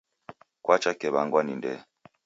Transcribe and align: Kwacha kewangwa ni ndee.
Kwacha 0.63 0.91
kewangwa 0.99 1.41
ni 1.43 1.53
ndee. 1.59 1.79